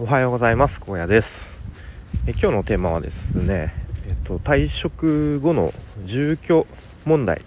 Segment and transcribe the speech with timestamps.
[0.00, 0.78] おはようございます。
[0.80, 1.58] 高野です。
[2.28, 3.74] え今日のテーマはですね
[4.06, 5.72] えっと退職後の
[6.04, 6.68] 住居
[7.04, 7.42] 問題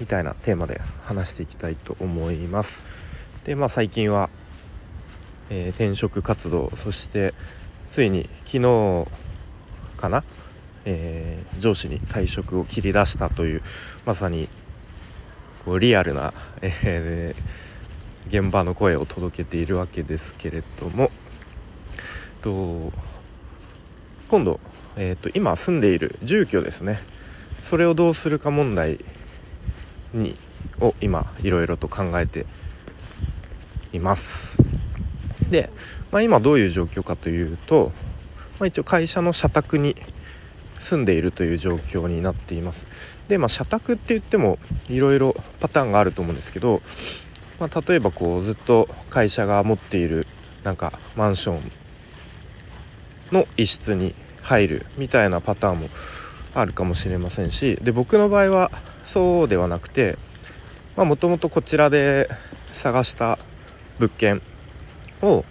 [0.00, 2.82] みたいなテーマで話していきたいと思います。
[3.44, 4.30] でまあ最近は、
[5.48, 7.34] えー、転職活動そして
[7.88, 9.06] ついに昨日
[9.96, 10.24] かな、
[10.84, 13.62] えー、上司に退職を切り出したという
[14.04, 14.48] まさに
[15.64, 21.12] こうリアルな、えー、現場の声を届けているわけですけれども
[22.42, 22.92] と
[24.28, 24.60] 今度、
[24.96, 27.00] えーと、今住んでいる住居ですね。
[27.64, 28.98] それをどうするか問題
[30.12, 30.36] に
[30.80, 32.46] を今いろいろと考えて
[33.92, 34.62] います。
[35.48, 35.70] で、
[36.10, 37.92] まあ、今どういう状況かというと、
[38.58, 39.96] まあ、一応会社の社宅に
[40.80, 42.86] 住んでいるという状況になっています。
[43.28, 46.82] でまあ社宅って言ってもいろいろパターンがあると思うんですけど、
[47.60, 50.26] まあ、例えばこうずっと会社が持っている
[50.64, 51.81] なんかマンション
[53.32, 55.88] の一室に入るみたいなパターンも
[56.54, 58.70] あるかもしれませんしで僕の場合は
[59.06, 60.16] そうではなくて
[60.96, 62.28] もともとこちらで
[62.74, 63.38] 探した
[63.98, 64.42] 物件
[65.22, 65.44] を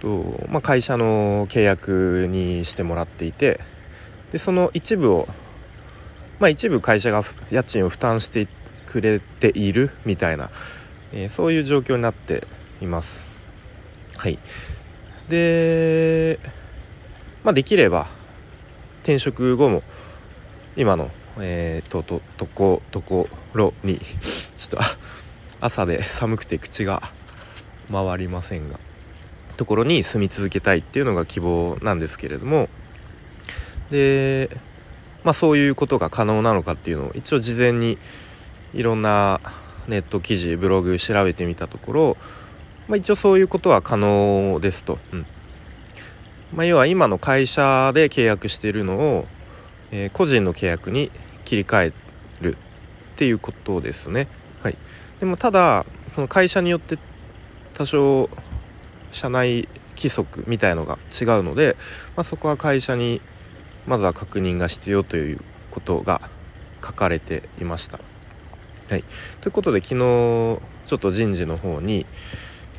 [0.00, 3.60] と、まあ、会社の契約にしてもらっていて
[4.32, 5.28] でその一部を、
[6.40, 8.48] まあ、一部会社が家賃を負担して
[8.86, 10.50] くれているみたいな、
[11.12, 12.46] えー、そういう状況になって
[12.80, 13.24] います。
[14.16, 14.38] はい
[15.28, 16.38] で
[17.44, 18.08] まあ、できれば
[19.02, 19.82] 転職後も
[20.76, 23.98] 今のえー、とととこところに
[24.56, 24.78] ちょっと
[25.60, 27.02] 朝で寒くて口が
[27.90, 28.78] 回りませんが
[29.56, 32.68] ところに住み続けたいっていうのが希望なんですけれども
[33.90, 34.50] で
[35.24, 37.96] まあそういうことが可能なのかっていうのを一応事前に
[38.74, 39.40] いろんな
[39.88, 42.16] ネット記事ブログ調べてみたところ、
[42.88, 44.98] まあ、一応そういうことは可能ですと。
[45.12, 45.26] うん
[46.54, 49.26] まあ、要は今の会社で契約しているのを、
[49.90, 51.10] えー、個人の契約に
[51.44, 51.92] 切り替え
[52.40, 52.56] る
[53.14, 54.28] っていうことですね。
[54.62, 54.76] はい、
[55.20, 56.98] でもただその会社によって
[57.74, 58.28] 多少
[59.12, 61.76] 社内規則みたいのが違うので、
[62.16, 63.20] まあ、そこは会社に
[63.86, 65.40] まずは確認が必要という
[65.70, 66.20] ことが
[66.84, 67.98] 書かれていました。
[68.90, 69.04] はい、
[69.40, 70.60] ということで昨日ちょ
[70.96, 72.04] っと人事の方に、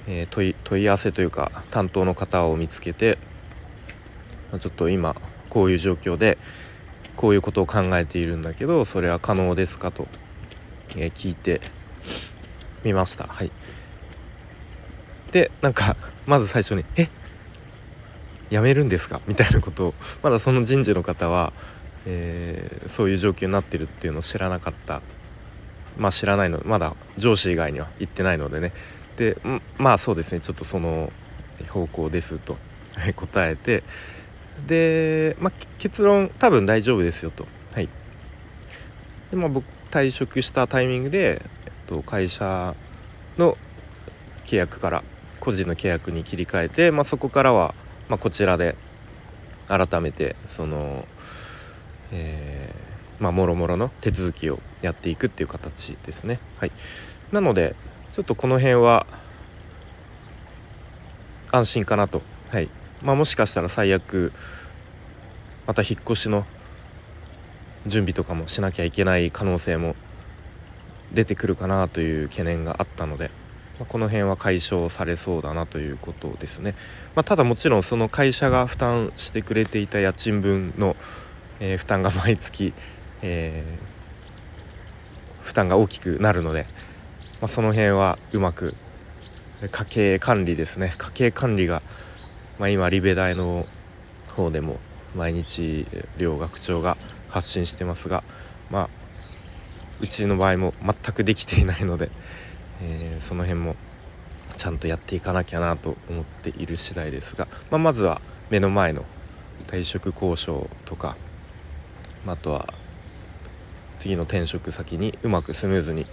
[0.07, 3.17] えー、問い問い合わせというか担当の方を見つけて
[4.59, 5.15] ちょっと今
[5.49, 6.37] こういう状況で
[7.15, 10.07] こういうことを考えているんだけどそれは可能ですかと、
[10.97, 11.61] え、聞いて
[12.83, 13.25] みました。
[13.27, 13.51] はい。
[15.31, 17.09] でなんかまず最初に「え
[18.51, 21.53] 辞めるんですか?」みたいなことをまだその人事の方は、
[22.05, 25.01] えー、そういう状況になってるっていうのを知らなかった。
[25.97, 28.73] まあ知らないのまだ上司以外には言ってないのでね。
[29.15, 29.37] で
[29.77, 30.39] まあそうですね。
[30.39, 31.11] ちょっとその
[31.69, 32.57] 方向ですと
[33.15, 33.83] 答えて
[34.67, 37.45] で、まあ、結論多分大丈夫ですよと。
[37.73, 37.89] はい、
[39.31, 42.75] でまあ、僕退職したタイミングで、えっと、会社
[43.37, 43.57] の
[44.45, 45.03] 契約から
[45.39, 47.75] 個人の契約に切り替えて、まあ、そこからは、
[48.09, 48.75] まあ、こちらで
[49.67, 51.05] 改めてその、
[52.11, 56.39] えー、まあもろもろの手続きをやっていくっていう形ですね。
[56.59, 56.71] はい、
[57.31, 57.75] なので
[58.11, 59.07] ちょっとこの辺は
[61.51, 62.69] 安心かなと、はい、
[63.03, 64.31] まあ、もしかしたら最悪
[65.67, 66.45] また引っ越しの
[67.85, 69.95] 準備とかもしなきゃいけない可能性も
[71.13, 73.29] 出てくるかなという懸念があったので、
[73.79, 76.75] まあ、この辺は解消されそうだなということですね、
[77.15, 80.95] まあ、ただもちろんその会社が負担してくれていた家賃分の、
[81.59, 82.73] えー、負担が毎月、
[83.21, 86.67] えー、負担が大きくなるので、
[87.41, 88.73] まあ、その辺はうまく
[89.71, 90.93] 家計管理ですね。
[90.97, 91.81] 家計管理が
[92.59, 93.65] まあ、今リベ大の
[94.35, 94.79] 方でも
[95.15, 95.87] 毎日
[96.17, 96.97] 両学長が
[97.29, 98.23] 発信してますが
[98.69, 98.89] まあ
[100.01, 102.09] うちの場合も全くできていないので、
[102.81, 103.75] えー、その辺も
[104.57, 109.05] ちゃんとやっていかなきゃなと思っている次第ですが、まあ、まずは目の前の
[109.67, 111.15] 退職交渉とか
[112.27, 112.73] あとは
[113.99, 116.05] 次の転職先にうまくスムーズに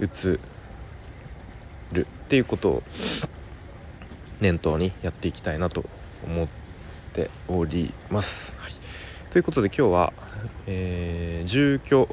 [0.00, 0.38] 移
[1.92, 2.82] るっていうことを
[4.40, 5.84] 念頭にやっていきたいなと
[6.24, 6.48] 思っ
[7.12, 8.56] ております。
[8.58, 8.72] はい、
[9.30, 10.12] ということで今日は、
[10.66, 12.08] えー、住居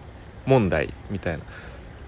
[0.45, 1.43] 問題みたいな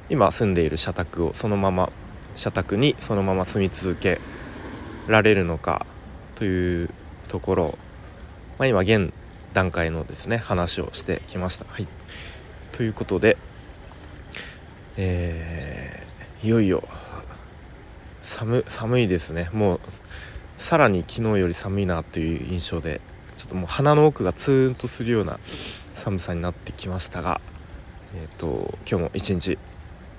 [0.10, 1.92] 今住んでいる社宅をそのまま
[2.36, 4.22] 社宅にそのまま住み続け
[5.08, 5.86] られるのか
[6.36, 6.90] という
[7.28, 7.78] ところ、
[8.58, 9.12] まあ、今現
[9.54, 11.66] 段階のですね話をしてきました。
[11.68, 11.88] はい、
[12.72, 13.38] ということで、
[14.98, 16.84] えー、いよいよ
[18.28, 19.50] 寒寒いですね。
[19.54, 19.80] もう
[20.58, 23.00] さらに昨日より寒いなという印象で
[23.38, 25.40] ちょっともう鼻の奥がツーンとするような
[25.96, 27.40] 寒さになってきましたが、
[28.16, 29.58] えーと、今日も一日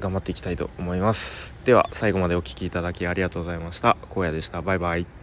[0.01, 1.57] 頑張っていきたいと思います。
[1.65, 3.97] では最後までお聴きいただきありがとうございました。
[4.11, 4.63] 荒野でした。
[4.63, 5.18] バイバイ。